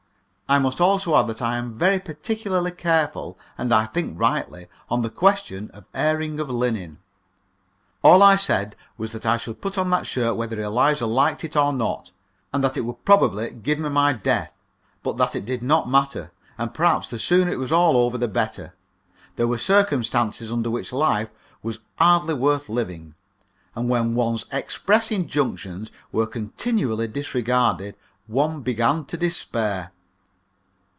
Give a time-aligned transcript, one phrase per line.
[0.51, 5.01] I must also add that I am very particularly careful and, I think, rightly on
[5.01, 6.97] the question of the airing of linen.
[8.01, 11.55] All I said was that I should put on that shirt, whether Eliza liked it
[11.55, 12.11] or not,
[12.51, 14.51] and that it would probably give me my death;
[15.03, 18.27] but that it did not matter, and perhaps the sooner it was all over the
[18.27, 18.75] better.
[19.37, 21.29] There were circumstances under which life
[21.63, 23.15] was hardly worth living,
[23.73, 27.95] and when one's express injunctions were continually disregarded,
[28.27, 29.93] one began to despair.